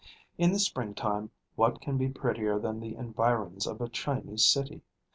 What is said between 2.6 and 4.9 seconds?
the environs of a Chinese city?